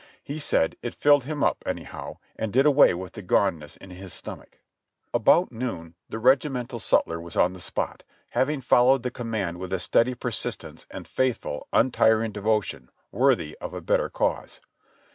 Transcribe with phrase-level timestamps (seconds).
[0.23, 4.11] He said "it filled him up, anyhow, and did away with the goneness in his
[4.11, 4.57] stomach."
[5.13, 8.01] About noon the regimental sutler was on the spot,
[8.31, 13.55] having fol lowed the command with a steady persistence and faithful, un tiring devotion worthy
[13.61, 14.59] of a better cause.